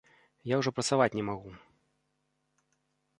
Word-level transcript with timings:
Я 0.51 0.55
ўжо 0.61 0.71
працаваць 0.77 1.11
не 1.19 1.23
магу. 1.29 1.51